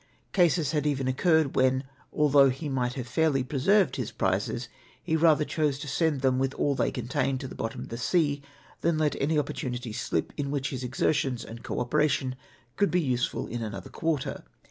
[0.33, 4.67] Cases had even occurred, when, although he might have fairly preserved his prizes,
[5.03, 7.89] he rather chose to send them, with all they con tained, to the bottom of
[7.89, 8.41] the sea
[8.81, 12.35] than let any opportunity slip in which his exertions and co operation
[12.77, 14.41] could be useful in another quarter.